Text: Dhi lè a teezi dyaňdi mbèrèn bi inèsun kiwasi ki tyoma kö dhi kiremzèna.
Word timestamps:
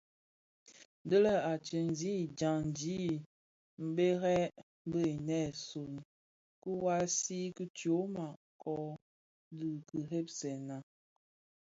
Dhi 1.07 1.17
lè 1.25 1.35
a 1.51 1.53
teezi 1.67 2.13
dyaňdi 2.37 2.99
mbèrèn 3.87 4.45
bi 4.89 4.99
inèsun 5.17 5.91
kiwasi 6.61 7.39
ki 7.55 7.65
tyoma 7.77 8.27
kö 8.61 8.75
dhi 9.57 9.69
kiremzèna. 9.87 10.77